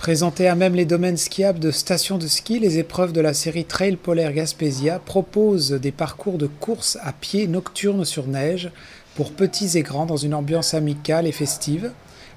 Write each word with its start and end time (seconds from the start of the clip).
Présentées 0.00 0.48
à 0.48 0.54
même 0.54 0.74
les 0.74 0.86
domaines 0.86 1.18
skiables 1.18 1.58
de 1.58 1.70
stations 1.70 2.16
de 2.16 2.26
ski, 2.26 2.58
les 2.58 2.78
épreuves 2.78 3.12
de 3.12 3.20
la 3.20 3.34
série 3.34 3.66
Trail 3.66 3.96
Polaire 3.96 4.32
Gaspésia 4.32 4.98
proposent 4.98 5.72
des 5.72 5.92
parcours 5.92 6.38
de 6.38 6.46
course 6.46 6.96
à 7.02 7.12
pied 7.12 7.46
nocturnes 7.46 8.06
sur 8.06 8.26
neige 8.26 8.70
pour 9.14 9.30
petits 9.30 9.76
et 9.76 9.82
grands 9.82 10.06
dans 10.06 10.16
une 10.16 10.32
ambiance 10.32 10.72
amicale 10.72 11.26
et 11.26 11.32
festive. 11.32 11.92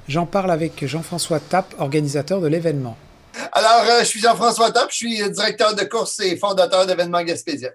J'en 0.09 0.25
parle 0.25 0.51
avec 0.51 0.85
Jean-François 0.85 1.39
Tapp, 1.39 1.73
organisateur 1.79 2.41
de 2.41 2.47
l'événement. 2.47 2.97
Alors, 3.53 3.85
euh, 3.89 3.99
je 4.01 4.07
suis 4.07 4.19
Jean-François 4.19 4.71
Tapp, 4.71 4.89
je 4.91 4.97
suis 4.97 5.31
directeur 5.31 5.73
de 5.73 5.85
course 5.85 6.19
et 6.19 6.35
fondateur 6.35 6.85
d'événements 6.85 7.23
Gaspésia. 7.23 7.69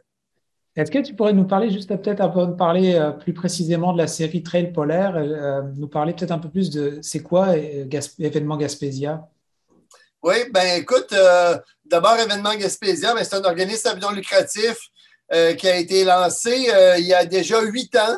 Est-ce 0.76 0.90
que 0.90 0.98
tu 0.98 1.14
pourrais 1.14 1.32
nous 1.32 1.46
parler 1.46 1.70
juste 1.70 1.88
peut-être 1.88 2.20
un 2.20 2.28
peu 2.28 2.54
parler 2.56 2.94
euh, 2.94 3.12
plus 3.12 3.32
précisément 3.32 3.94
de 3.94 3.98
la 3.98 4.06
série 4.06 4.42
Trail 4.42 4.70
Polaire, 4.70 5.14
euh, 5.16 5.62
nous 5.78 5.88
parler 5.88 6.12
peut-être 6.12 6.32
un 6.32 6.38
peu 6.38 6.50
plus 6.50 6.68
de 6.68 6.98
c'est 7.00 7.20
quoi 7.20 7.56
événement 8.18 8.58
Gaspésia? 8.58 9.26
Oui, 10.22 10.50
ben 10.50 10.80
écoute, 10.80 11.12
euh, 11.12 11.56
d'abord, 11.84 12.18
Événement 12.18 12.54
Gaspésia, 12.54 13.14
ben, 13.14 13.22
c'est 13.22 13.36
un 13.36 13.44
organisme 13.44 13.88
à 13.88 13.94
but 13.94 14.10
lucratif 14.16 14.76
euh, 15.32 15.54
qui 15.54 15.68
a 15.68 15.76
été 15.76 16.04
lancé 16.04 16.70
euh, 16.72 16.98
il 16.98 17.06
y 17.06 17.14
a 17.14 17.24
déjà 17.24 17.60
huit 17.60 17.94
ans 17.94 18.16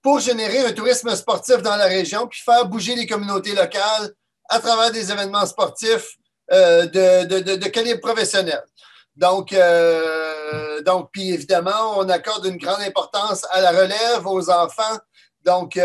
pour 0.00 0.18
générer 0.18 0.60
un 0.60 0.72
tourisme 0.72 1.14
sportif 1.14 1.58
dans 1.58 1.76
la 1.76 1.84
région 1.84 2.26
puis 2.26 2.40
faire 2.40 2.66
bouger 2.66 2.94
les 2.96 3.06
communautés 3.06 3.54
locales 3.54 4.12
à 4.48 4.60
travers 4.60 4.90
des 4.92 5.12
événements 5.12 5.46
sportifs 5.46 6.16
de, 6.50 7.24
de, 7.24 7.54
de, 7.56 7.66
calibre 7.68 8.00
professionnel. 8.00 8.62
Donc, 9.16 9.54
donc, 10.84 11.10
puis 11.12 11.32
évidemment, 11.32 11.98
on 11.98 12.08
accorde 12.08 12.44
une 12.44 12.58
grande 12.58 12.82
importance 12.82 13.46
à 13.52 13.60
la 13.60 13.70
relève, 13.70 14.26
aux 14.26 14.50
enfants. 14.50 14.98
Donc, 15.44 15.78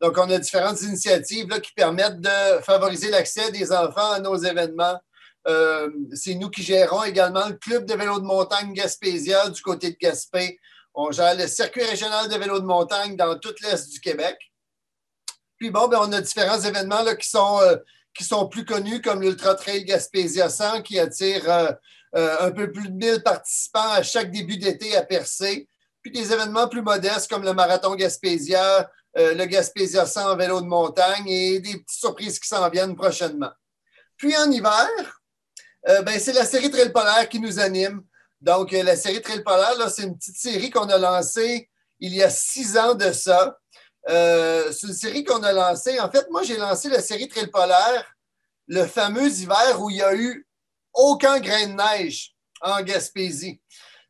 donc, 0.00 0.18
on 0.18 0.30
a 0.30 0.38
différentes 0.38 0.82
initiatives 0.82 1.48
qui 1.60 1.72
permettent 1.72 2.20
de 2.20 2.60
favoriser 2.62 3.10
l'accès 3.10 3.50
des 3.50 3.72
enfants 3.72 4.12
à 4.12 4.20
nos 4.20 4.36
événements. 4.36 5.00
Euh, 5.46 5.90
c'est 6.14 6.34
nous 6.34 6.50
qui 6.50 6.62
gérons 6.62 7.04
également 7.04 7.46
le 7.48 7.54
club 7.54 7.84
de 7.84 7.94
vélo 7.94 8.18
de 8.18 8.24
montagne 8.24 8.72
Gaspésia 8.72 9.48
du 9.50 9.60
côté 9.62 9.90
de 9.90 9.96
Gaspé. 10.00 10.58
On 10.94 11.10
gère 11.10 11.36
le 11.36 11.46
circuit 11.46 11.84
régional 11.84 12.28
de 12.28 12.36
vélo 12.36 12.60
de 12.60 12.64
montagne 12.64 13.16
dans 13.16 13.38
tout 13.38 13.54
l'Est 13.62 13.90
du 13.90 14.00
Québec. 14.00 14.36
Puis 15.58 15.70
bon, 15.70 15.88
ben, 15.88 15.98
on 16.00 16.12
a 16.12 16.20
différents 16.20 16.60
événements 16.60 17.02
là, 17.02 17.14
qui, 17.14 17.28
sont, 17.28 17.60
euh, 17.60 17.76
qui 18.16 18.24
sont 18.24 18.48
plus 18.48 18.64
connus, 18.64 19.00
comme 19.00 19.22
l'Ultra 19.22 19.54
Trail 19.54 19.84
Gaspésia 19.84 20.48
100, 20.48 20.82
qui 20.82 20.98
attire 20.98 21.48
euh, 21.48 22.36
un 22.40 22.50
peu 22.50 22.70
plus 22.72 22.88
de 22.88 22.94
1000 22.94 23.22
participants 23.22 23.90
à 23.92 24.02
chaque 24.02 24.30
début 24.30 24.56
d'été 24.56 24.96
à 24.96 25.02
Percé. 25.02 25.68
Puis 26.02 26.12
des 26.12 26.32
événements 26.32 26.68
plus 26.68 26.82
modestes 26.82 27.30
comme 27.30 27.44
le 27.44 27.54
Marathon 27.54 27.94
Gaspésia, 27.94 28.90
euh, 29.16 29.34
le 29.34 29.44
Gaspésia 29.44 30.06
100 30.06 30.32
en 30.32 30.36
vélo 30.36 30.60
de 30.60 30.66
montagne 30.66 31.28
et 31.28 31.60
des 31.60 31.74
petites 31.74 32.00
surprises 32.00 32.40
qui 32.40 32.48
s'en 32.48 32.68
viennent 32.68 32.96
prochainement. 32.96 33.52
Puis 34.16 34.36
en 34.36 34.50
hiver, 34.50 34.88
euh, 35.88 36.02
ben, 36.02 36.18
c'est 36.18 36.32
la 36.32 36.44
série 36.44 36.68
Trail 36.70 36.90
Polaire 36.90 37.28
qui 37.28 37.38
nous 37.38 37.60
anime. 37.60 38.02
Donc, 38.40 38.72
euh, 38.72 38.82
la 38.82 38.96
série 38.96 39.22
Trail 39.22 39.44
Polaire, 39.44 39.88
c'est 39.88 40.02
une 40.02 40.18
petite 40.18 40.36
série 40.36 40.70
qu'on 40.70 40.88
a 40.88 40.98
lancée 40.98 41.70
il 42.00 42.12
y 42.12 42.24
a 42.24 42.30
six 42.30 42.76
ans 42.76 42.94
de 42.94 43.12
ça. 43.12 43.56
c'est 44.06 44.82
une 44.82 44.92
série 44.92 45.24
qu'on 45.24 45.42
a 45.44 45.52
lancée. 45.52 46.00
En 46.00 46.10
fait, 46.10 46.28
moi, 46.30 46.42
j'ai 46.42 46.56
lancé 46.56 46.88
la 46.88 47.00
série 47.00 47.28
Trail 47.28 47.46
Polaire 47.46 48.04
le 48.66 48.84
fameux 48.84 49.30
hiver 49.30 49.80
où 49.80 49.90
il 49.90 49.96
n'y 49.96 50.02
a 50.02 50.14
eu 50.14 50.46
aucun 50.92 51.38
grain 51.38 51.68
de 51.68 51.74
neige 51.74 52.34
en 52.60 52.82
Gaspésie. 52.82 53.60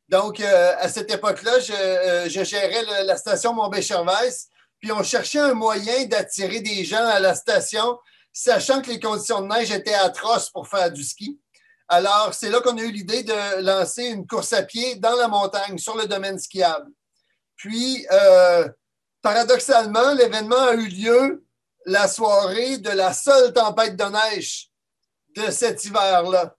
Donc, 0.08 0.40
à 0.40 0.88
cette 0.88 1.12
époque-là, 1.12 1.60
je, 1.60 2.42
gérais 2.42 3.04
la 3.04 3.16
station 3.16 3.52
Montbéchervaise 3.52 4.48
puis 4.84 4.92
on 4.92 5.02
cherchait 5.02 5.38
un 5.38 5.54
moyen 5.54 6.04
d'attirer 6.04 6.60
des 6.60 6.84
gens 6.84 7.06
à 7.06 7.18
la 7.18 7.34
station, 7.34 7.98
sachant 8.34 8.82
que 8.82 8.90
les 8.90 9.00
conditions 9.00 9.40
de 9.40 9.46
neige 9.46 9.70
étaient 9.70 9.94
atroces 9.94 10.50
pour 10.50 10.68
faire 10.68 10.92
du 10.92 11.02
ski. 11.02 11.40
Alors, 11.88 12.34
c'est 12.34 12.50
là 12.50 12.60
qu'on 12.60 12.76
a 12.76 12.82
eu 12.82 12.90
l'idée 12.90 13.22
de 13.22 13.62
lancer 13.62 14.04
une 14.04 14.26
course 14.26 14.52
à 14.52 14.62
pied 14.62 14.96
dans 14.96 15.16
la 15.16 15.26
montagne, 15.26 15.78
sur 15.78 15.96
le 15.96 16.06
domaine 16.06 16.38
skiable. 16.38 16.90
Puis, 17.56 18.06
euh, 18.12 18.68
paradoxalement, 19.22 20.12
l'événement 20.12 20.64
a 20.64 20.74
eu 20.74 20.86
lieu 20.86 21.46
la 21.86 22.06
soirée 22.06 22.76
de 22.76 22.90
la 22.90 23.14
seule 23.14 23.54
tempête 23.54 23.96
de 23.96 24.04
neige 24.04 24.68
de 25.34 25.50
cet 25.50 25.82
hiver-là. 25.86 26.54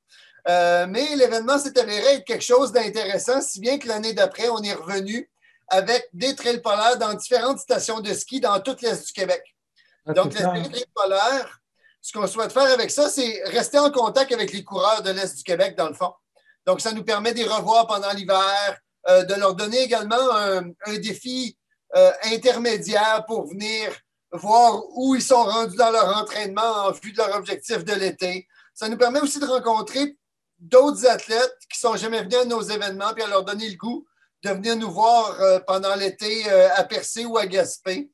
Euh, 0.47 0.88
mais 0.89 1.16
l'événement 1.16 1.59
s'est 1.59 1.78
avéré 1.78 2.16
être 2.16 2.25
quelque 2.25 2.44
chose 2.44 2.72
d'intéressant, 2.72 3.39
si 3.39 3.59
bien 3.59 3.78
que 3.78 3.88
l'année 3.88 4.13
d'après, 4.13 4.49
on 4.49 4.63
est 4.63 4.73
revenu 4.73 5.29
avec 5.67 6.07
des 6.13 6.35
trails 6.35 6.61
polaires 6.61 6.97
dans 6.97 7.13
différentes 7.13 7.59
stations 7.59 7.99
de 7.99 8.13
ski 8.13 8.39
dans 8.39 8.59
toute 8.59 8.81
l'Est 8.81 9.05
du 9.05 9.13
Québec. 9.13 9.43
Ah, 10.05 10.13
Donc, 10.13 10.33
les 10.33 10.41
trails 10.41 10.85
polaires, 10.93 11.59
ce 12.01 12.13
qu'on 12.13 12.27
souhaite 12.27 12.51
faire 12.51 12.71
avec 12.71 12.91
ça, 12.91 13.09
c'est 13.09 13.41
rester 13.45 13.79
en 13.79 13.91
contact 13.91 14.31
avec 14.31 14.53
les 14.53 14.63
coureurs 14.63 15.01
de 15.01 15.11
l'Est 15.11 15.37
du 15.37 15.43
Québec, 15.43 15.75
dans 15.75 15.87
le 15.87 15.95
fond. 15.95 16.13
Donc, 16.65 16.81
ça 16.81 16.91
nous 16.91 17.03
permet 17.03 17.33
de 17.33 17.39
les 17.39 17.47
revoir 17.47 17.87
pendant 17.87 18.11
l'hiver, 18.11 18.79
euh, 19.09 19.23
de 19.23 19.33
leur 19.35 19.55
donner 19.55 19.81
également 19.81 20.31
un, 20.35 20.63
défi 20.97 21.57
euh, 21.95 22.11
intermédiaire 22.23 23.23
pour 23.27 23.47
venir 23.47 23.91
voir 24.31 24.83
où 24.95 25.15
ils 25.15 25.21
sont 25.21 25.43
rendus 25.43 25.77
dans 25.77 25.91
leur 25.91 26.17
entraînement 26.17 26.87
en 26.87 26.91
vue 26.91 27.11
de 27.11 27.17
leur 27.17 27.35
objectif 27.35 27.83
de 27.83 27.93
l'été. 27.93 28.47
Ça 28.73 28.89
nous 28.89 28.97
permet 28.97 29.21
aussi 29.21 29.39
de 29.39 29.45
rencontrer 29.45 30.17
d'autres 30.59 31.05
athlètes 31.07 31.57
qui 31.71 31.79
sont 31.79 31.95
jamais 31.95 32.21
venus 32.21 32.39
à 32.39 32.45
nos 32.45 32.61
événements 32.61 33.13
puis 33.13 33.23
à 33.23 33.27
leur 33.27 33.43
donner 33.43 33.69
le 33.69 33.77
goût 33.77 34.05
de 34.45 34.51
venir 34.51 34.75
nous 34.75 34.91
voir 34.91 35.41
euh, 35.41 35.59
pendant 35.66 35.95
l'été 35.95 36.47
euh, 36.47 36.69
à 36.75 36.83
Percé 36.83 37.25
ou 37.25 37.38
à 37.38 37.47
Gaspé. 37.47 38.11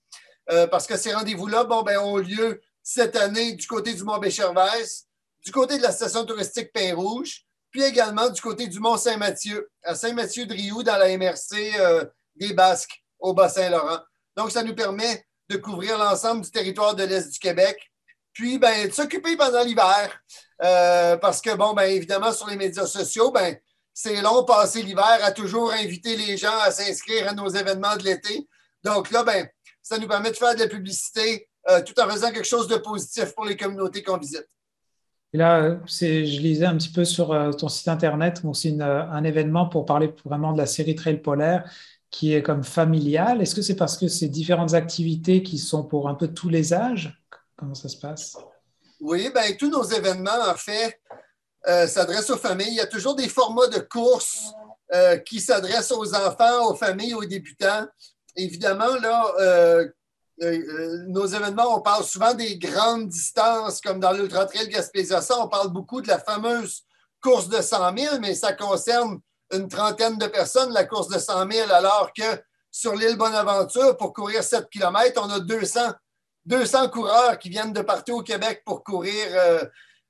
Euh, 0.49 0.65
parce 0.65 0.87
que 0.87 0.95
ces 0.95 1.13
rendez-vous-là 1.13 1.65
bon, 1.65 1.83
ben, 1.83 1.99
ont 1.99 2.17
lieu 2.17 2.61
cette 2.81 3.17
année 3.17 3.53
du 3.53 3.67
côté 3.67 3.93
du 3.93 4.03
Mont-Béchervaise, 4.03 5.07
du 5.45 5.51
côté 5.51 5.77
de 5.77 5.83
la 5.83 5.91
station 5.91 6.25
touristique 6.25 6.71
Pin-Rouge, 6.73 7.43
puis 7.69 7.83
également 7.83 8.29
du 8.29 8.41
côté 8.41 8.67
du 8.67 8.79
Mont-Saint-Mathieu, 8.79 9.69
à 9.83 9.93
Saint-Mathieu-de-Rioux, 9.93 10.83
dans 10.83 10.97
la 10.97 11.15
MRC 11.17 11.73
des 12.35 12.53
Basques, 12.53 13.03
au 13.19 13.33
Bas-Saint-Laurent. 13.33 13.99
Donc, 14.35 14.51
ça 14.51 14.63
nous 14.63 14.75
permet 14.75 15.25
de 15.49 15.57
couvrir 15.57 15.97
l'ensemble 15.97 16.41
du 16.41 16.51
territoire 16.51 16.95
de 16.95 17.03
l'Est 17.03 17.31
du 17.31 17.39
Québec. 17.39 17.77
Puis, 18.33 18.57
ben, 18.57 18.87
de 18.87 18.93
s'occuper 18.93 19.37
pendant 19.37 19.63
l'hiver. 19.63 20.19
parce 20.57 21.39
que, 21.41 21.55
bon, 21.55 21.73
ben, 21.73 21.83
évidemment, 21.83 22.31
sur 22.33 22.47
les 22.47 22.57
médias 22.57 22.87
sociaux, 22.87 23.31
ben, 23.31 23.55
c'est 23.93 24.21
long 24.21 24.43
passer 24.43 24.83
l'hiver 24.83 25.19
à 25.23 25.31
toujours 25.31 25.71
inviter 25.71 26.15
les 26.15 26.37
gens 26.37 26.57
à 26.63 26.71
s'inscrire 26.71 27.29
à 27.29 27.33
nos 27.33 27.49
événements 27.49 27.95
de 27.97 28.03
l'été. 28.03 28.47
Donc 28.83 29.11
là, 29.11 29.23
ben, 29.23 29.47
ça 29.81 29.97
nous 29.97 30.07
permet 30.07 30.31
de 30.31 30.37
faire 30.37 30.55
de 30.55 30.61
la 30.61 30.67
publicité 30.67 31.49
euh, 31.69 31.81
tout 31.81 31.99
en 31.99 32.09
faisant 32.09 32.31
quelque 32.31 32.47
chose 32.47 32.67
de 32.67 32.77
positif 32.77 33.33
pour 33.35 33.45
les 33.45 33.55
communautés 33.55 34.01
qu'on 34.03 34.17
visite. 34.17 34.47
Et 35.33 35.37
là, 35.37 35.79
je 35.85 36.39
lisais 36.39 36.65
un 36.65 36.75
petit 36.75 36.91
peu 36.91 37.05
sur 37.05 37.31
euh, 37.31 37.51
ton 37.51 37.69
site 37.69 37.87
internet, 37.87 38.41
c'est 38.53 38.81
un 38.81 39.23
événement 39.23 39.67
pour 39.67 39.85
parler 39.85 40.13
vraiment 40.25 40.51
de 40.51 40.57
la 40.57 40.65
série 40.65 40.95
Trail 40.95 41.21
Polaire 41.21 41.69
qui 42.09 42.33
est 42.33 42.43
comme 42.43 42.63
familiale. 42.63 43.41
Est-ce 43.41 43.55
que 43.55 43.61
c'est 43.61 43.77
parce 43.77 43.97
que 43.97 44.09
c'est 44.09 44.27
différentes 44.27 44.73
activités 44.73 45.41
qui 45.41 45.57
sont 45.57 45.83
pour 45.83 46.09
un 46.09 46.15
peu 46.15 46.27
tous 46.27 46.49
les 46.49 46.73
âges? 46.73 47.17
Comment 47.55 47.73
ça 47.73 47.87
se 47.87 47.97
passe? 47.97 48.37
Oui, 48.99 49.31
bien, 49.33 49.55
tous 49.57 49.69
nos 49.69 49.83
événements, 49.83 50.49
en 50.49 50.55
fait, 50.55 50.99
euh, 51.67 51.85
s'adresse 51.85 52.29
aux 52.29 52.37
familles. 52.37 52.69
Il 52.69 52.75
y 52.75 52.81
a 52.81 52.87
toujours 52.87 53.15
des 53.15 53.29
formats 53.29 53.67
de 53.67 53.79
courses 53.79 54.51
euh, 54.93 55.17
qui 55.17 55.39
s'adressent 55.39 55.91
aux 55.91 56.15
enfants, 56.15 56.71
aux 56.71 56.75
familles, 56.75 57.13
aux 57.13 57.25
débutants. 57.25 57.85
Évidemment, 58.35 58.95
là, 58.95 59.31
euh, 59.39 59.87
nos 61.07 61.27
événements, 61.27 61.77
on 61.77 61.81
parle 61.81 62.03
souvent 62.03 62.33
des 62.33 62.57
grandes 62.57 63.09
distances, 63.09 63.79
comme 63.79 63.99
dans 63.99 64.11
l'Ultra 64.11 64.45
Trail 64.45 64.69
Gaspésia. 64.69 65.19
on 65.37 65.47
parle 65.47 65.69
beaucoup 65.69 66.01
de 66.01 66.07
la 66.07 66.17
fameuse 66.17 66.83
course 67.21 67.47
de 67.47 67.61
100 67.61 67.97
000, 67.97 68.19
mais 68.19 68.33
ça 68.33 68.53
concerne 68.53 69.19
une 69.53 69.67
trentaine 69.67 70.17
de 70.17 70.25
personnes, 70.25 70.73
la 70.73 70.85
course 70.85 71.09
de 71.09 71.19
100 71.19 71.51
000, 71.51 71.71
alors 71.71 72.11
que 72.17 72.23
sur 72.71 72.95
l'île 72.95 73.17
Bonaventure, 73.17 73.97
pour 73.97 74.13
courir 74.13 74.43
7 74.43 74.67
km, 74.71 75.21
on 75.23 75.29
a 75.29 75.39
200, 75.39 75.91
200 76.45 76.89
coureurs 76.89 77.37
qui 77.37 77.49
viennent 77.49 77.73
de 77.73 77.81
partout 77.81 78.13
au 78.13 78.23
Québec 78.23 78.63
pour 78.65 78.83
courir 78.83 79.27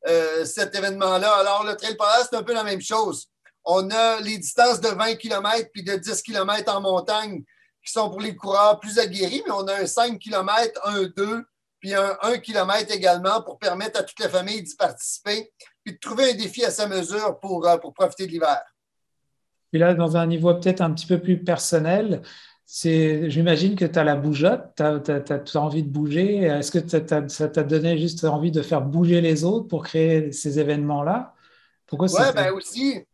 euh, 0.07 0.45
cet 0.45 0.75
événement-là. 0.75 1.31
Alors, 1.33 1.63
le 1.63 1.75
Trail 1.75 1.95
Polaire, 1.95 2.25
c'est 2.29 2.35
un 2.35 2.43
peu 2.43 2.53
la 2.53 2.63
même 2.63 2.81
chose. 2.81 3.27
On 3.63 3.89
a 3.91 4.19
les 4.21 4.37
distances 4.37 4.81
de 4.81 4.89
20 4.89 5.15
km 5.15 5.69
puis 5.71 5.83
de 5.83 5.95
10 5.95 6.21
km 6.23 6.75
en 6.75 6.81
montagne 6.81 7.43
qui 7.83 7.91
sont 7.91 8.09
pour 8.09 8.21
les 8.21 8.35
coureurs 8.35 8.79
plus 8.79 8.99
aguerris, 8.99 9.43
mais 9.45 9.53
on 9.53 9.67
a 9.67 9.81
un 9.81 9.85
5 9.85 10.19
km, 10.19 10.79
un 10.85 11.03
2, 11.03 11.43
puis 11.79 11.93
un 11.93 12.17
1 12.21 12.37
km 12.39 12.91
également 12.91 13.41
pour 13.41 13.59
permettre 13.59 13.99
à 13.99 14.03
toute 14.03 14.19
la 14.19 14.29
famille 14.29 14.61
d'y 14.61 14.75
participer 14.75 15.51
puis 15.83 15.95
de 15.95 15.99
trouver 15.99 16.31
un 16.31 16.35
défi 16.35 16.63
à 16.63 16.71
sa 16.71 16.87
mesure 16.87 17.39
pour, 17.39 17.67
euh, 17.67 17.77
pour 17.77 17.93
profiter 17.93 18.27
de 18.27 18.31
l'hiver. 18.31 18.61
Puis 19.71 19.79
là, 19.79 19.93
dans 19.93 20.17
un 20.17 20.27
niveau 20.27 20.53
peut-être 20.53 20.81
un 20.81 20.91
petit 20.93 21.07
peu 21.07 21.19
plus 21.19 21.43
personnel, 21.43 22.21
j'imagine 22.71 23.75
que 23.75 23.85
tu 23.85 23.99
as 23.99 24.03
la 24.03 24.15
bougeotte, 24.15 24.73
tu 24.75 24.83
as, 24.83 25.61
envie 25.61 25.83
de 25.83 25.89
bouger. 25.89 26.37
Est-ce 26.37 26.71
que 26.71 26.87
ça 26.87 27.49
t'a 27.49 27.63
donné 27.63 27.97
juste 27.97 28.23
envie 28.23 28.51
de 28.51 28.61
faire 28.61 28.81
bouger 28.81 29.19
les 29.19 29.43
autres 29.43 29.67
pour 29.67 29.83
créer 29.83 30.31
ces 30.31 30.59
événements-là? 30.59 31.33
Pourquoi 31.85 32.07
Oui, 32.07 32.33
ben 32.33 32.51
aussi. 32.53 33.05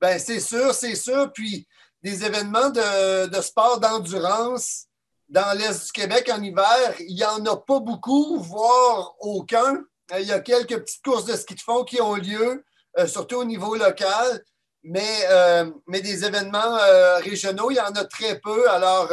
Ben, 0.00 0.18
c'est 0.18 0.40
sûr, 0.40 0.74
c'est 0.74 0.94
sûr. 0.94 1.32
Puis 1.32 1.66
des 2.02 2.24
événements 2.24 2.68
de, 2.68 3.40
sport 3.40 3.80
d'endurance 3.80 4.84
dans 5.28 5.56
l'Est 5.58 5.86
du 5.86 5.92
Québec 5.92 6.30
en 6.32 6.42
hiver, 6.42 6.94
il 7.00 7.16
n'y 7.16 7.24
en 7.24 7.44
a 7.46 7.56
pas 7.56 7.80
beaucoup, 7.80 8.38
voire 8.38 9.14
aucun. 9.20 9.82
il 10.18 10.26
y 10.26 10.32
a 10.32 10.40
quelques 10.40 10.78
petites 10.78 11.02
courses 11.02 11.24
de 11.24 11.34
ski 11.34 11.54
de 11.54 11.60
fond 11.60 11.84
qui 11.84 12.00
ont 12.02 12.16
lieu, 12.16 12.64
surtout 13.06 13.36
au 13.36 13.44
niveau 13.44 13.74
local, 13.76 14.44
mais, 14.86 15.70
mais 15.86 16.00
des 16.00 16.24
événements 16.24 16.78
régionaux, 17.18 17.70
il 17.70 17.76
y 17.76 17.80
en 17.80 17.92
a 17.92 18.04
très 18.04 18.38
peu. 18.38 18.68
Alors, 18.70 19.10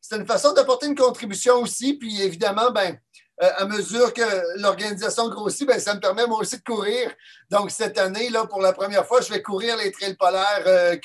c'est 0.00 0.16
une 0.16 0.26
façon 0.26 0.52
d'apporter 0.52 0.86
une 0.86 0.94
contribution 0.94 1.56
aussi. 1.56 1.94
Puis 1.94 2.22
évidemment, 2.22 2.70
ben, 2.70 2.96
euh, 3.42 3.48
à 3.58 3.66
mesure 3.66 4.14
que 4.14 4.22
l'organisation 4.62 5.28
grossit, 5.28 5.66
ben, 5.66 5.78
ça 5.78 5.94
me 5.94 6.00
permet 6.00 6.26
moi 6.26 6.38
aussi 6.38 6.56
de 6.56 6.62
courir. 6.62 7.10
Donc, 7.50 7.70
cette 7.70 7.98
année, 7.98 8.30
là, 8.30 8.46
pour 8.46 8.62
la 8.62 8.72
première 8.72 9.04
fois, 9.04 9.20
je 9.20 9.30
vais 9.30 9.42
courir 9.42 9.76
les 9.76 9.92
trails 9.92 10.16
polaires 10.16 10.62
euh, 10.66 10.96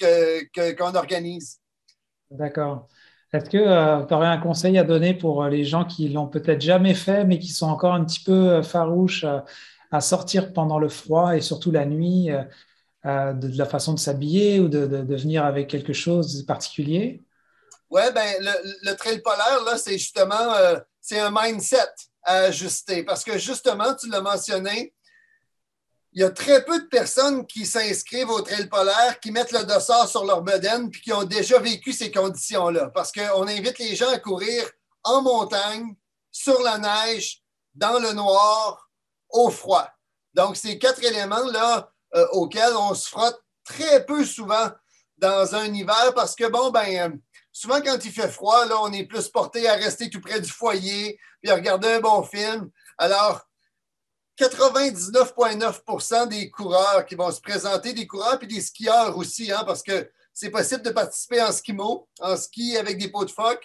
qu'on 0.78 0.96
organise. 0.96 1.60
D'accord. 2.30 2.88
Est-ce 3.34 3.50
que 3.50 3.58
euh, 3.58 4.06
tu 4.06 4.14
aurais 4.14 4.28
un 4.28 4.38
conseil 4.38 4.78
à 4.78 4.84
donner 4.84 5.14
pour 5.14 5.44
les 5.46 5.66
gens 5.66 5.84
qui 5.84 6.08
l'ont 6.08 6.28
peut-être 6.28 6.62
jamais 6.62 6.94
fait, 6.94 7.26
mais 7.26 7.38
qui 7.38 7.50
sont 7.50 7.68
encore 7.68 7.94
un 7.94 8.06
petit 8.06 8.24
peu 8.24 8.62
farouches 8.62 9.26
à 9.92 10.00
sortir 10.00 10.54
pendant 10.54 10.80
le 10.80 10.88
froid 10.88 11.36
et 11.36 11.42
surtout 11.42 11.72
la 11.72 11.86
nuit, 11.86 12.30
de, 13.04 13.58
la 13.58 13.66
façon 13.66 13.94
de 13.94 14.00
s'habiller 14.00 14.60
ou 14.60 14.68
de, 14.68 14.80
venir 15.16 15.46
avec 15.46 15.70
quelque 15.70 15.94
chose 15.94 16.42
de 16.42 16.46
particulier? 16.46 17.24
Oui, 17.90 18.04
ben, 18.14 18.36
le, 18.84 18.94
trail 18.94 19.22
polaire, 19.22 19.64
là, 19.66 19.78
c'est 19.78 19.98
justement 19.98 20.56
c'est 21.02 21.20
un 21.20 21.32
mindset 21.32 21.90
à 22.24 22.36
ajuster. 22.44 23.04
Parce 23.04 23.24
que 23.24 23.38
justement, 23.38 23.96
tu 23.96 24.08
l'as 24.08 24.22
mentionné, 24.22 24.94
il 26.14 26.22
y 26.22 26.24
a 26.24 26.30
très 26.30 26.64
peu 26.64 26.80
de 26.80 26.88
personnes 26.88 27.46
qui 27.48 27.66
s'inscrivent 27.66 28.30
au 28.30 28.42
trail 28.42 28.68
polaire, 28.68 29.20
qui 29.20 29.32
mettent 29.32 29.52
le 29.52 29.64
dossard 29.64 30.08
sur 30.08 30.26
leur 30.26 30.42
bedaine, 30.42 30.90
puis 30.90 31.02
qui 31.02 31.14
ont 31.14 31.24
déjà 31.24 31.58
vécu 31.60 31.92
ces 31.94 32.12
conditions-là. 32.12 32.92
Parce 32.94 33.12
qu'on 33.12 33.48
invite 33.48 33.80
les 33.80 33.96
gens 33.96 34.10
à 34.10 34.20
courir 34.20 34.70
en 35.04 35.22
montagne, 35.22 35.96
sur 36.32 36.62
la 36.62 36.78
neige, 36.78 37.42
dans 37.74 38.00
le 38.00 38.14
noir, 38.14 38.90
au 39.30 39.50
froid. 39.50 39.90
Donc, 40.34 40.56
ces 40.56 40.78
quatre 40.78 41.04
éléments-là 41.04 41.91
euh, 42.16 42.28
auxquels 42.32 42.76
on 42.76 42.94
se 42.94 43.10
frotte 43.10 43.42
très 43.64 44.06
peu 44.06 44.26
souvent 44.26 44.70
dans 45.18 45.56
un 45.56 45.66
hiver 45.74 46.14
parce 46.16 46.36
que, 46.36 46.48
bon, 46.48 46.72
ben, 46.72 47.20
souvent 47.52 47.82
quand 47.82 48.04
il 48.04 48.12
fait 48.12 48.30
froid, 48.30 48.66
là, 48.66 48.76
on 48.82 48.92
est 48.92 49.06
plus 49.06 49.30
porté 49.30 49.70
à 49.70 49.76
rester 49.76 50.10
tout 50.10 50.22
près 50.22 50.42
du 50.42 50.50
foyer, 50.50 51.20
puis 51.42 51.52
à 51.52 51.56
regarder 51.56 51.94
un 51.94 52.00
bon 52.00 52.24
film. 52.24 52.70
Alors, 52.98 53.42
99,9% 54.40 56.28
des 56.28 56.50
coureurs 56.50 57.06
qui 57.06 57.16
vont 57.16 57.32
se 57.32 57.42
présenter, 57.42 57.94
des 57.94 58.08
coureurs 58.08 58.40
puis 58.40 58.48
des 58.48 58.62
skieurs 58.62 59.16
aussi, 59.18 59.52
hein, 59.52 59.64
parce 59.66 59.84
que 59.84 60.10
c'est 60.34 60.50
possible 60.50 60.82
de 60.82 60.90
participer 60.90 61.42
en 61.42 61.52
skimo, 61.52 62.08
en 62.20 62.36
ski 62.38 62.78
avec 62.78 62.98
des 62.98 63.10
pots 63.10 63.26
de 63.26 63.32
phoque. 63.32 63.64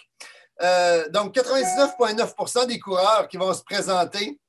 Euh, 0.61 1.09
donc, 1.09 1.35
99,9% 1.35 2.67
des 2.67 2.79
coureurs 2.79 3.27
qui 3.27 3.37
vont 3.37 3.53
se 3.53 3.63
présenter 3.63 4.39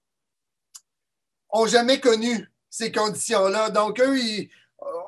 n'ont 1.53 1.67
jamais 1.67 2.01
connu 2.01 2.51
ces 2.71 2.93
conditions-là. 2.93 3.71
Donc, 3.71 4.01
eux, 4.01 4.19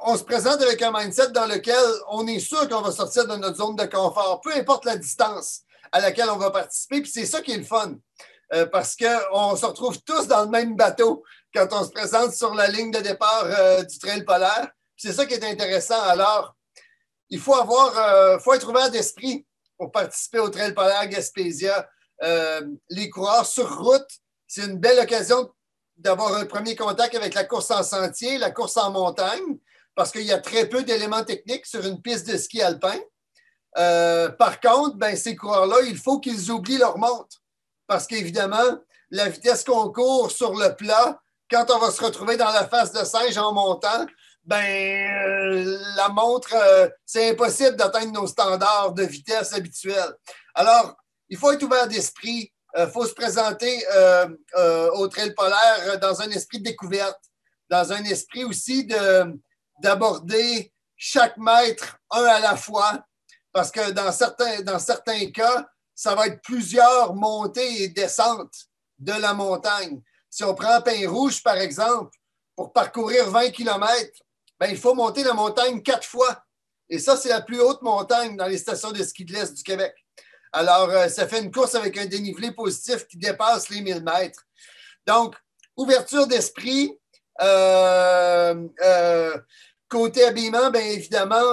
on 0.05 0.17
se 0.17 0.25
présente 0.25 0.61
avec 0.63 0.83
un 0.83 0.93
mindset 0.93 1.31
dans 1.31 1.47
lequel 1.47 1.83
on 2.09 2.27
est 2.27 2.41
sûr 2.41 2.69
qu'on 2.69 2.81
va 2.81 2.91
sortir 2.91 3.27
de 3.27 3.37
notre 3.37 3.57
zone 3.59 3.77
de 3.77 3.85
confort, 3.85 4.41
peu 4.41 4.53
importe 4.55 4.85
la 4.85 4.97
distance 4.97 5.63
à 5.93 6.01
laquelle 6.01 6.31
on 6.31 6.37
va 6.37 6.51
participer. 6.51 7.03
Puis 7.03 7.11
c'est 7.11 7.27
ça 7.27 7.41
qui 7.41 7.53
est 7.53 7.59
le 7.59 7.65
fun, 7.65 7.95
euh, 8.53 8.67
parce 8.67 8.97
qu'on 8.97 9.57
se 9.57 9.67
retrouve 9.67 10.01
tous 10.03 10.27
dans 10.27 10.43
le 10.43 10.51
même 10.51 10.77
bateau 10.77 11.23
quand 11.55 11.69
on 11.73 11.85
se 11.85 11.91
présente 11.91 12.33
sur 12.33 12.55
la 12.55 12.69
ligne 12.69 12.91
de 12.91 13.01
départ 13.01 13.45
euh, 13.45 13.83
du 13.83 13.99
trail 13.99 14.25
polaire. 14.25 14.71
C'est 14.97 15.13
ça 15.13 15.27
qui 15.27 15.35
est 15.35 15.45
intéressant. 15.45 16.01
Alors, 16.03 16.55
il 17.29 17.41
faut 17.41 17.55
avoir, 17.55 17.97
euh, 17.97 18.39
faut 18.39 18.55
être 18.55 18.69
ouvert 18.69 18.91
d'esprit 18.91 19.47
pour 19.79 19.93
participer 19.93 20.41
au 20.41 20.49
trail 20.49 20.75
polaire 20.75 21.07
Gaspésia. 21.09 21.89
les 22.91 23.09
coureurs 23.09 23.47
sur 23.47 23.79
route, 23.79 24.09
c'est 24.47 24.65
une 24.65 24.79
belle 24.79 24.99
occasion 24.99 25.51
d'avoir 26.01 26.35
un 26.35 26.47
premier 26.47 26.77
contact 26.77 27.15
avec 27.15 27.35
la 27.35 27.45
course 27.45 27.71
en 27.71 27.83
sentier, 27.83 28.39
la 28.39 28.51
course 28.51 28.77
en 28.77 28.91
montagne 28.91 29.59
parce 29.95 30.13
qu'il 30.13 30.23
y 30.23 30.33
a 30.33 30.39
très 30.39 30.67
peu 30.67 30.83
d'éléments 30.83 31.25
techniques 31.25 31.67
sur 31.67 31.85
une 31.85 32.01
piste 32.01 32.27
de 32.27 32.37
ski 32.37 32.63
alpin. 32.63 32.99
Euh, 33.79 34.31
par 34.31 34.61
contre, 34.61 34.97
ben, 34.97 35.17
ces 35.17 35.37
coureurs-là, 35.37 35.83
il 35.87 35.99
faut 35.99 36.21
qu'ils 36.21 36.51
oublient 36.51 36.79
leur 36.79 36.99
montre. 36.99 37.43
Parce 37.87 38.07
qu'évidemment, 38.07 38.79
la 39.11 39.29
vitesse 39.29 39.65
qu'on 39.65 39.91
court 39.93 40.31
sur 40.31 40.55
le 40.55 40.75
plat, 40.75 41.21
quand 41.51 41.67
on 41.71 41.79
va 41.79 41.91
se 41.91 42.03
retrouver 42.03 42.37
dans 42.37 42.51
la 42.51 42.67
face 42.67 42.93
de 42.93 43.05
singe 43.05 43.37
en 43.37 43.53
montant, 43.53 44.07
ben, 44.45 44.57
euh, 44.65 45.79
la 45.97 46.09
montre, 46.09 46.55
euh, 46.55 46.89
c'est 47.05 47.31
impossible 47.31 47.77
d'atteindre 47.77 48.13
nos 48.13 48.27
standards 48.27 48.93
de 48.93 49.03
vitesse 49.03 49.53
habituels. 49.53 50.15
Alors, 50.55 50.97
il 51.29 51.37
faut 51.37 51.53
être 51.53 51.63
ouvert 51.63 51.89
d'esprit. 51.89 52.53
Il 52.77 52.87
faut 52.93 53.07
se 53.07 53.15
présenter 53.15 53.85
au 54.95 55.09
trail 55.09 55.35
polaire 55.35 55.99
dans 56.01 56.21
un 56.23 56.31
esprit 56.31 56.59
de 56.59 56.65
découverte, 56.65 57.21
dans 57.69 57.93
un 57.93 58.03
esprit 58.05 58.45
aussi 58.45 58.85
de, 58.85 59.39
d'aborder 59.81 60.73
chaque 60.97 61.37
mètre 61.39 61.99
un 62.11 62.25
à 62.25 62.41
la 62.41 62.57
fois, 62.57 63.05
parce 63.53 63.71
que 63.71 63.91
dans 63.91 64.13
certains, 64.13 64.61
dans 64.61 64.79
certains 64.79 65.31
cas, 65.31 65.67
ça 65.95 66.15
va 66.15 66.27
être 66.27 66.41
plusieurs 66.43 67.15
montées 67.15 67.83
et 67.83 67.89
descentes 67.89 68.69
de 68.99 69.13
la 69.13 69.35
montagne. 69.35 70.01
Si 70.29 70.45
on 70.45 70.55
prend 70.55 70.81
Pain 70.83 71.09
Rouge, 71.09 71.43
par 71.43 71.57
exemple, 71.57 72.17
pour 72.55 72.73
parcourir 72.73 73.29
20 73.31 73.51
km, 73.51 73.89
ben, 74.59 74.69
il 74.71 74.77
faut 74.77 74.95
monter 74.95 75.25
la 75.25 75.33
montagne 75.33 75.83
quatre 75.83 76.07
fois. 76.07 76.43
Et 76.89 76.99
ça, 76.99 77.17
c'est 77.17 77.31
la 77.31 77.41
plus 77.41 77.61
haute 77.61 77.83
montagne 77.83 78.37
dans 78.37 78.47
les 78.47 78.59
stations 78.59 78.93
de 78.93 79.03
ski 79.03 79.25
de 79.25 79.33
l'Est 79.33 79.55
du 79.55 79.63
Québec. 79.63 79.95
Alors, 80.53 80.91
euh, 80.91 81.09
ça 81.09 81.29
fait 81.29 81.41
une 81.41 81.53
course 81.53 81.75
avec 81.75 81.97
un 81.97 82.07
dénivelé 82.07 82.51
positif 82.51 83.07
qui 83.07 83.17
dépasse 83.17 83.69
les 83.69 83.83
1000 83.83 84.03
mètres. 84.03 84.43
Donc, 85.07 85.37
ouverture 85.77 86.27
d'esprit, 86.27 86.99
euh, 87.41 88.55
euh, 88.85 89.39
Côté 89.89 90.25
habillement, 90.25 90.71
bien 90.71 90.83
évidemment, 90.83 91.53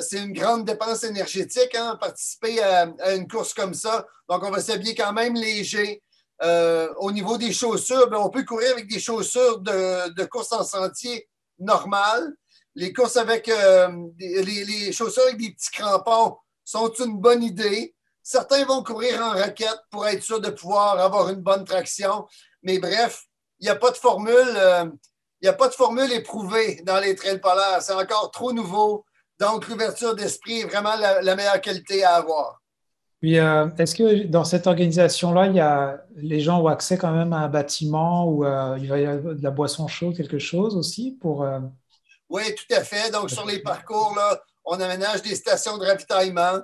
c'est 0.00 0.18
une 0.18 0.32
grande 0.32 0.64
dépense 0.64 1.02
énergétique, 1.02 1.74
hein, 1.74 1.98
participer 2.00 2.62
à, 2.62 2.84
une 3.16 3.26
course 3.26 3.52
comme 3.52 3.74
ça. 3.74 4.06
Donc, 4.28 4.44
on 4.44 4.50
va 4.52 4.60
s'habiller 4.60 4.94
quand 4.94 5.12
même 5.12 5.34
léger. 5.34 6.00
Au 6.98 7.10
niveau 7.10 7.36
des 7.36 7.52
chaussures, 7.52 8.08
ben, 8.08 8.18
on 8.18 8.30
peut 8.30 8.44
courir 8.44 8.70
avec 8.70 8.88
des 8.88 9.00
chaussures 9.00 9.58
de, 9.58 10.24
course 10.26 10.52
en 10.52 10.62
sentier 10.62 11.28
normales. 11.58 12.32
Les 12.76 12.92
courses 12.92 13.16
avec 13.16 13.50
les, 14.18 14.92
chaussures 14.92 15.24
avec 15.24 15.38
des 15.38 15.50
petits 15.50 15.72
crampons 15.72 16.36
sont 16.64 16.92
une 16.92 17.18
bonne 17.18 17.42
idée. 17.42 17.93
Certains 18.24 18.64
vont 18.64 18.82
courir 18.82 19.22
en 19.22 19.30
raquette 19.30 19.78
pour 19.90 20.08
être 20.08 20.24
sûr 20.24 20.40
de 20.40 20.50
pouvoir 20.50 20.98
avoir 20.98 21.28
une 21.28 21.40
bonne 21.40 21.64
traction. 21.64 22.26
Mais 22.64 22.80
bref, 22.80 23.22
il 23.60 23.66
n'y 23.66 23.70
a 23.70 23.76
pas 23.76 23.92
de 23.92 23.96
formule 23.96 24.58
il 25.44 25.48
n'y 25.48 25.50
a 25.50 25.58
pas 25.58 25.68
de 25.68 25.74
formule 25.74 26.10
éprouvée 26.10 26.80
dans 26.86 26.98
les 26.98 27.14
trails 27.14 27.38
polaires. 27.38 27.82
C'est 27.82 27.92
encore 27.92 28.30
trop 28.30 28.54
nouveau. 28.54 29.04
Donc, 29.38 29.68
l'ouverture 29.68 30.14
d'esprit 30.14 30.60
est 30.60 30.64
vraiment 30.64 30.96
la, 30.96 31.36
meilleure 31.36 31.60
qualité 31.60 32.02
à 32.02 32.14
avoir. 32.14 32.62
Puis, 33.20 33.38
euh, 33.38 33.68
est-ce 33.76 33.94
que 33.94 34.24
dans 34.24 34.44
cette 34.44 34.66
organisation-là, 34.66 35.48
il 35.48 35.56
y 35.56 35.60
a, 35.60 36.02
les 36.16 36.40
gens 36.40 36.62
ont 36.62 36.66
accès 36.66 36.96
quand 36.96 37.12
même 37.12 37.34
à 37.34 37.40
un 37.40 37.48
bâtiment 37.48 38.26
ou 38.26 38.46
euh, 38.46 38.78
il 38.80 38.88
va 38.88 38.98
y 38.98 39.04
avoir 39.04 39.34
de 39.34 39.42
la 39.42 39.50
boisson 39.50 39.86
chaude, 39.86 40.16
quelque 40.16 40.38
chose 40.38 40.76
aussi 40.76 41.18
pour. 41.20 41.42
Euh, 41.42 41.60
oui, 42.30 42.42
tout 42.54 42.74
à 42.74 42.82
fait. 42.82 43.10
Donc, 43.10 43.28
sur 43.28 43.44
les 43.44 43.58
parcours, 43.58 44.14
là, 44.16 44.40
on 44.64 44.80
aménage 44.80 45.20
des 45.20 45.34
stations 45.34 45.76
de 45.76 45.84
ravitaillement. 45.84 46.60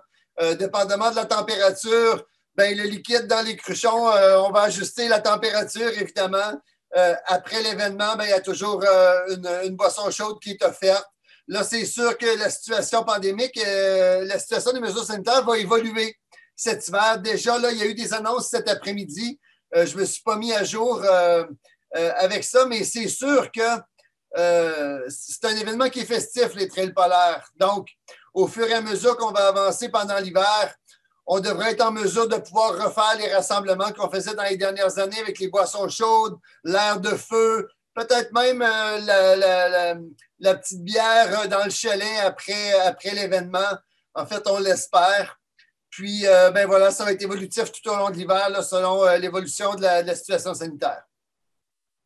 Dépendamment 0.59 1.11
de 1.11 1.16
la 1.16 1.26
température, 1.26 2.25
ben, 2.54 2.76
le 2.76 2.85
liquide 2.85 3.26
dans 3.26 3.42
les 3.42 3.56
cruchons, 3.56 4.06
on 4.06 4.50
va 4.50 4.62
ajuster 4.62 5.09
la 5.09 5.20
température, 5.20 5.88
évidemment. 5.88 6.52
Euh, 6.97 7.14
après 7.26 7.62
l'événement, 7.62 8.16
ben, 8.16 8.25
il 8.25 8.30
y 8.30 8.35
a 8.35 8.40
toujours 8.40 8.82
euh, 8.85 9.37
une, 9.64 9.76
boisson 9.76 10.11
chaude 10.11 10.40
qui 10.40 10.50
est 10.50 10.64
offerte. 10.64 11.06
Là, 11.47 11.62
c'est 11.62 11.85
sûr 11.85 12.16
que 12.18 12.38
la 12.38 12.50
situation 12.50 13.04
pandémique, 13.04 13.59
euh, 13.64 14.25
la 14.25 14.38
situation 14.38 14.73
des 14.73 14.80
mesures 14.80 15.04
sanitaires 15.04 15.44
va 15.44 15.59
évoluer 15.59 16.16
cet 16.56 16.87
hiver. 16.88 17.18
Déjà, 17.20 17.59
il 17.70 17.78
y 17.78 17.82
a 17.82 17.87
eu 17.87 17.94
des 17.94 18.12
annonces 18.12 18.49
cet 18.49 18.68
après-midi. 18.68 19.38
je 19.73 19.94
ne 19.94 20.00
me 20.00 20.04
suis 20.04 20.23
pas 20.23 20.37
mis 20.37 20.52
à 20.52 20.64
jour 20.64 21.02
avec 21.92 22.44
ça, 22.44 22.66
mais 22.66 22.85
c'est 22.85 23.09
sûr 23.09 23.50
que 23.50 25.06
c'est 25.09 25.44
un 25.44 25.56
événement 25.56 25.88
qui 25.88 26.00
est 26.00 26.04
festif, 26.04 26.54
les 26.54 26.68
trails 26.68 26.92
polaires. 26.92 27.49
Donc, 27.56 27.88
au 28.35 28.47
fur 28.47 28.67
et 28.67 28.75
à 28.75 28.81
mesure 28.81 29.17
qu'on 29.17 29.33
va 29.33 29.49
avancer 29.49 29.89
pendant 29.89 30.19
l'hiver, 30.19 30.75
on 31.27 31.41
devrait 31.41 31.73
être 31.73 31.85
en 31.85 31.93
mesure 31.93 32.29
de 32.29 32.37
pouvoir 32.37 32.73
refaire 32.73 33.17
les 33.19 33.33
rassemblements 33.33 33.93
qu'on 33.93 34.11
faisait 34.11 34.35
dans 34.35 34.43
les 34.43 34.57
dernières 34.57 34.99
années 34.99 35.21
avec 35.21 35.39
les 35.39 35.49
boissons 35.49 35.89
chaudes, 35.89 36.37
l'air 36.65 36.99
de 37.01 37.11
feu, 37.11 37.69
peut-être 37.95 38.33
même 38.33 38.63
euh, 38.63 39.97
la, 40.39 40.55
petite 40.57 40.83
bière 40.83 41.49
dans 41.49 41.65
le 41.65 41.71
chalet 41.71 42.19
après, 42.25 42.73
après 42.81 43.11
l'événement. 43.11 43.79
En 44.15 44.27
fait, 44.27 44.43
on 44.47 44.59
l'espère. 44.59 45.39
Puis, 45.89 46.27
euh, 46.27 46.51
ben 46.51 46.67
voilà, 46.67 46.91
ça 46.91 47.05
va 47.05 47.13
être 47.13 47.23
évolutif 47.23 47.71
tout 47.73 47.91
au 47.91 47.97
long 47.97 48.11
de 48.11 48.17
l'hiver 48.17 48.49
selon 48.65 49.05
euh, 49.05 49.17
l'évolution 49.19 49.75
de 49.75 49.83
la 49.83 50.15
situation 50.15 50.55
sanitaire. 50.55 51.05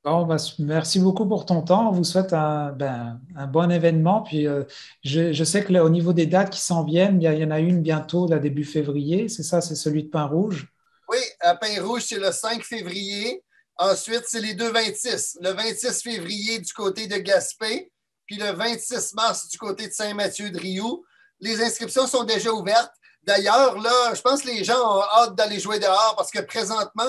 Bah, 0.04 0.36
merci 0.58 0.98
beaucoup 0.98 1.26
pour 1.26 1.46
ton 1.46 1.62
temps. 1.62 1.88
On 1.88 1.92
vous 1.92 2.04
souhaite 2.04 2.34
un, 2.34 2.72
ben, 2.72 3.18
bon 3.48 3.70
événement. 3.70 4.20
Puis, 4.20 4.46
euh, 4.46 4.64
je, 5.02 5.44
sais 5.44 5.64
que 5.64 5.72
au 5.78 5.88
niveau 5.88 6.12
des 6.12 6.26
dates 6.26 6.50
qui 6.50 6.60
s'en 6.60 6.84
viennent, 6.84 7.22
il 7.22 7.32
y, 7.32 7.44
en 7.44 7.50
a 7.50 7.58
une 7.58 7.80
bientôt, 7.80 8.28
là, 8.28 8.38
début 8.38 8.64
février. 8.64 9.30
C'est 9.30 9.42
ça, 9.42 9.62
c'est 9.62 9.74
celui 9.74 10.04
de 10.04 10.10
Pain 10.10 10.26
Rouge? 10.26 10.68
Oui, 11.08 11.18
à 11.40 11.56
Pain 11.56 11.82
Rouge, 11.82 12.04
c'est 12.06 12.18
le 12.18 12.32
5 12.32 12.62
février. 12.62 13.42
Ensuite, 13.78 14.24
c'est 14.26 14.42
les 14.42 14.52
deux 14.52 14.70
26. 14.70 15.38
Le 15.40 15.50
26 15.50 16.02
février 16.02 16.58
du 16.58 16.72
côté 16.74 17.06
de 17.06 17.16
Gaspé, 17.16 17.90
puis 18.26 18.36
le 18.36 18.52
26 18.52 19.14
mars 19.14 19.48
du 19.48 19.56
côté 19.56 19.88
de 19.88 19.92
Saint-Mathieu-de-Rioux. 19.92 21.02
Les 21.40 21.62
inscriptions 21.62 22.06
sont 22.06 22.24
déjà 22.24 22.52
ouvertes. 22.52 22.92
D'ailleurs, 23.22 23.78
là, 23.80 24.12
je 24.14 24.20
pense 24.20 24.42
que 24.42 24.48
les 24.48 24.64
gens 24.64 24.78
ont 24.78 25.02
hâte 25.02 25.34
d'aller 25.34 25.58
jouer 25.58 25.78
dehors 25.78 26.14
parce 26.14 26.30
que 26.30 26.40
présentement, 26.40 27.04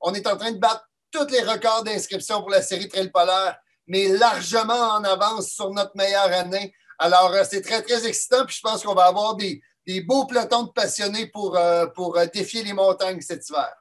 on 0.00 0.12
est 0.14 0.26
en 0.26 0.36
train 0.36 0.50
de 0.50 0.58
battre 0.58 0.84
tous 1.14 1.30
les 1.30 1.42
records 1.42 1.84
d'inscription 1.84 2.40
pour 2.40 2.50
la 2.50 2.60
série 2.60 2.88
Trail 2.88 3.08
Polaire, 3.08 3.56
mais 3.86 4.08
largement 4.08 4.94
en 4.94 5.04
avance 5.04 5.50
sur 5.50 5.70
notre 5.70 5.92
meilleure 5.94 6.32
année. 6.32 6.74
Alors, 6.98 7.30
euh, 7.30 7.44
c'est 7.48 7.60
très, 7.60 7.82
très 7.82 8.04
excitant. 8.04 8.44
Puis 8.44 8.56
je 8.56 8.60
pense 8.60 8.82
qu'on 8.82 8.94
va 8.94 9.04
avoir 9.04 9.36
des, 9.36 9.62
beaux 10.02 10.26
pelotons 10.26 10.64
de 10.64 10.70
passionnés 10.70 11.26
pour, 11.26 11.56
euh, 11.56 11.86
pour 11.86 12.18
euh, 12.18 12.26
défier 12.26 12.64
les 12.64 12.72
montagnes 12.72 13.20
cet 13.20 13.48
hiver. 13.48 13.72